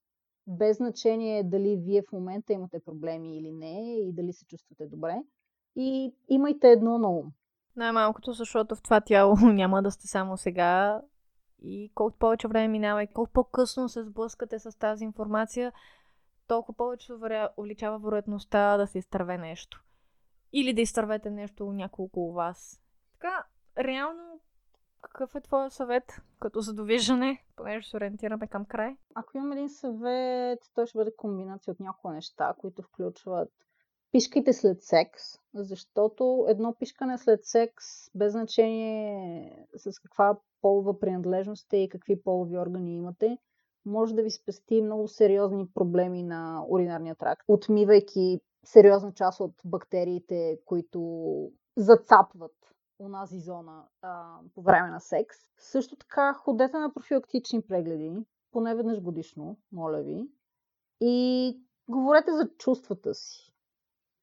[0.46, 5.22] Без значение дали вие в момента имате проблеми или не и дали се чувствате добре.
[5.76, 7.32] И имайте едно на ум.
[7.76, 11.02] Най-малкото, защото в това тяло няма да сте само сега.
[11.62, 15.72] И колкото повече време минава и колко по-късно се сблъскате с тази информация,
[16.46, 17.12] толкова повече
[17.56, 19.84] увеличава вероятността да се изтърве нещо.
[20.52, 22.80] Или да изтървете нещо няколко у вас.
[23.12, 23.44] Така,
[23.78, 24.40] реално
[25.00, 26.04] какъв е твоя съвет
[26.40, 28.96] като за довиждане, понеже се ориентираме към край?
[29.14, 33.48] Ако имам един съвет, той ще бъде комбинация от няколко неща, които включват
[34.12, 35.22] пишкайте след секс,
[35.54, 37.84] защото едно пишкане след секс,
[38.14, 43.38] без значение с каква полова принадлежност сте и какви полови органи имате,
[43.84, 50.58] може да ви спести много сериозни проблеми на уринарния тракт, отмивайки сериозна част от бактериите,
[50.64, 52.54] които зацапват
[52.98, 55.36] онази зона а, по време на секс.
[55.58, 58.12] Също така ходете на профилактични прегледи,
[58.52, 60.28] поне веднъж годишно, моля ви.
[61.00, 61.56] И
[61.88, 63.52] говорете за чувствата си.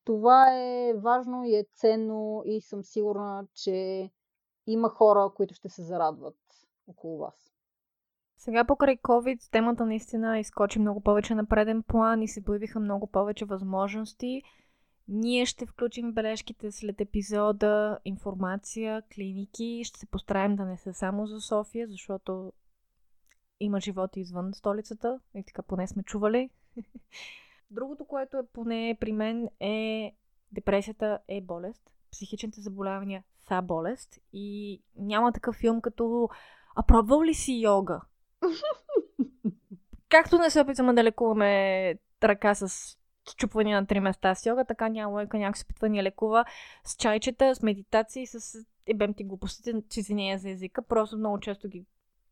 [0.06, 4.10] Това е важно и е ценно и съм сигурна, че
[4.68, 6.38] има хора, които ще се зарадват
[6.88, 7.54] около вас.
[8.38, 13.08] Сега покрай COVID темата наистина изкочи много повече на преден план и се появиха много
[13.08, 14.42] повече възможности.
[15.08, 19.82] Ние ще включим бележките след епизода, информация, клиники.
[19.84, 22.54] Ще се постараем да не са само за София, защото
[23.60, 25.20] има животи извън столицата.
[25.36, 26.50] И така поне сме чували.
[27.72, 30.16] Другото, което е поне при мен е
[30.52, 31.92] депресията е болест.
[32.12, 34.20] Психичните заболявания са болест.
[34.34, 36.30] И няма такъв филм като
[36.76, 38.02] А пробвал ли си йога?
[40.10, 42.98] Както не се опитваме да лекуваме ръка с
[43.38, 46.46] чупвания на три места с йога, така няма лойка някой се опитва ни лекува
[46.86, 50.82] с чайчета, с медитации, с ебем ти глупостите, че извинения за езика.
[50.82, 51.86] Просто много често ги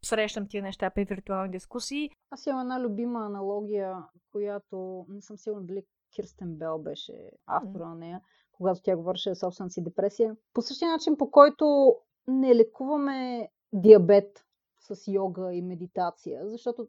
[0.05, 2.09] срещам тия неща при виртуални дискусии.
[2.31, 3.97] Аз имам една любима аналогия,
[4.31, 5.83] която не съм сигурна дали
[6.15, 7.89] Кирстен Бел беше автора mm.
[7.89, 8.21] на нея,
[8.51, 10.35] когато тя говореше за собствената си депресия.
[10.53, 11.95] По същия начин, по който
[12.27, 14.45] не лекуваме диабет
[14.79, 16.87] с йога и медитация, защото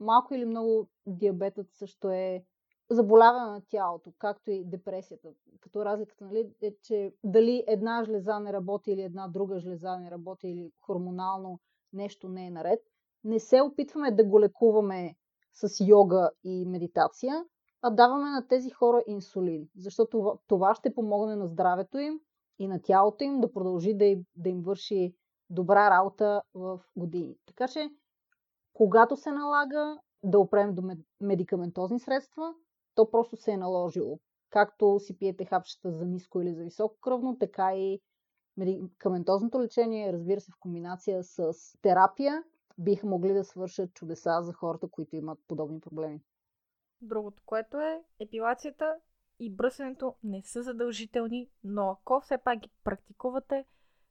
[0.00, 2.44] малко или много диабетът също е
[2.94, 5.28] заболяване на тялото, както и депресията.
[5.60, 10.10] Като разликата нали, е, че дали една жлеза не работи или една друга жлеза не
[10.10, 11.60] работи или хормонално
[11.92, 12.80] нещо не е наред,
[13.24, 15.14] не се опитваме да го лекуваме
[15.52, 17.44] с йога и медитация,
[17.82, 22.20] а даваме на тези хора инсулин, защото това ще помогне на здравето им
[22.58, 25.14] и на тялото им да продължи да им, да им върши
[25.50, 27.36] добра работа в години.
[27.46, 27.90] Така че,
[28.72, 30.82] когато се налага да опрем до
[31.20, 32.54] медикаментозни средства,
[32.94, 34.18] то просто се е наложило.
[34.50, 38.00] Както си пиете хапчета за ниско или за високо кръвно, така и
[38.56, 42.42] медикаментозното лечение, разбира се, в комбинация с терапия,
[42.78, 46.20] биха могли да свършат чудеса за хората, които имат подобни проблеми.
[47.00, 48.96] Другото, което е епилацията
[49.38, 53.64] и бръсенето не са задължителни, но ако все пак ги практикувате,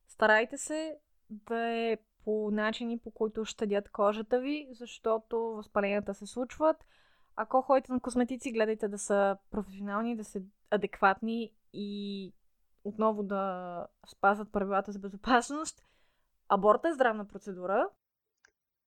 [0.08, 0.98] старайте се
[1.30, 6.86] да е по начини, по които щадят кожата ви, защото възпаленията се случват.
[7.36, 12.34] Ако ходите на косметици, гледайте да са професионални, да са адекватни и
[12.84, 15.82] отново да спазват правилата за безопасност.
[16.50, 17.90] Аборта е здравна процедура.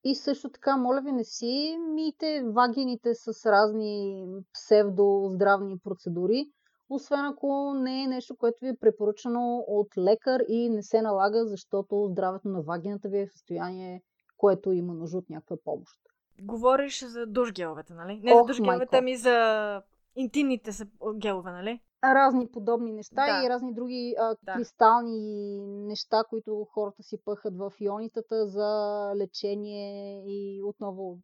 [0.04, 6.50] И също така, моля ви, не си мийте вагините с разни псевдоздравни процедури,
[6.88, 11.46] освен ако не е нещо, което ви е препоръчано от лекар и не се налага,
[11.46, 14.02] защото здравето на вагината ви е в състояние,
[14.36, 16.00] което има нужда от някаква помощ.
[16.42, 18.20] Говориш за душ геловете, нали?
[18.22, 19.82] Не Ох, за душ геловете, ами за
[20.16, 21.80] интимните са гелове, нали?
[22.04, 23.46] Разни подобни неща да.
[23.46, 24.52] и разни други а, да.
[24.52, 31.18] кристални неща, които хората си пъхат в ионитата за лечение и отново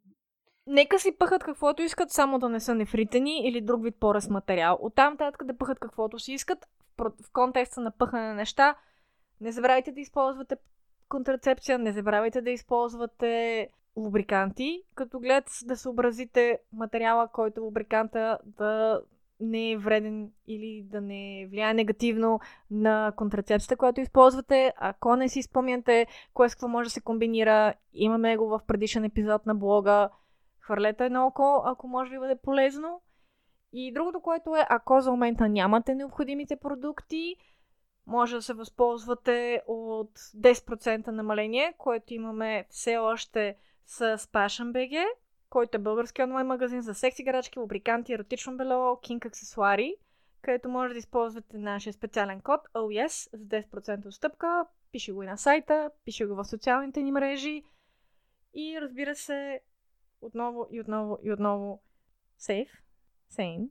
[0.67, 4.79] Нека си пъхат каквото искат, само да не са нефритени или друг вид поръс материал.
[4.81, 6.69] Оттам татък да пъхат каквото си искат.
[6.99, 8.75] В, в контекста на пъхане на неща,
[9.41, 10.57] не забравяйте да използвате
[11.09, 13.69] контрацепция, не забравяйте да използвате
[14.01, 19.01] лубриканти, като гледате да съобразите материала, който лубриканта да
[19.41, 22.41] не е вреден или да не влияе негативно
[22.71, 24.73] на контрацепцията, която използвате.
[24.77, 29.05] Ако не си спомняте кое с какво може да се комбинира, имаме го в предишен
[29.05, 30.11] епизод на блога.
[30.61, 33.03] Хвърлете едно око, ако може ви бъде полезно.
[33.73, 37.37] И другото, което е, ако за момента нямате необходимите продукти,
[38.07, 43.57] може да се възползвате от 10% намаление, което имаме все още
[43.91, 45.05] с PassionBG,
[45.51, 49.97] който е български онлайн магазин за секси играчки, лубриканти, еротично бело, кинг аксесуари,
[50.43, 54.67] където може да използвате нашия специален код OES за 10% отстъпка.
[54.93, 57.63] Пише го и на сайта, пише го в социалните ни мрежи.
[58.55, 59.61] И разбира се,
[60.21, 61.83] отново и отново и отново
[62.41, 62.71] safe,
[63.33, 63.69] sane,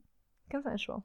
[0.50, 1.02] consensual.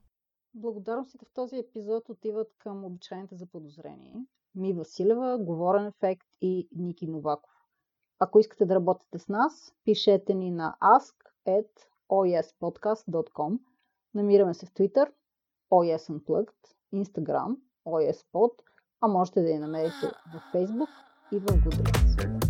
[0.54, 4.16] Благодарностите в този епизод отиват към обичайните за подозрение.
[4.56, 7.55] Ми Василева, Говорен ефект и Ники Новаков.
[8.20, 13.60] Ако искате да работите с нас, пишете ни на ask.oespodcast.com.
[14.14, 15.12] Намираме се в Twitter,
[15.72, 16.54] OES Unplugged,
[16.94, 17.56] Instagram,
[17.86, 18.52] OESPod,
[19.02, 20.90] а можете да я намерите в Facebook
[21.32, 22.45] и в Goodreads.